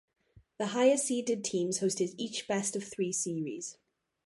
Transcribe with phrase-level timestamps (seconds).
[0.57, 3.77] The higher seeded teams hosted each best of three series.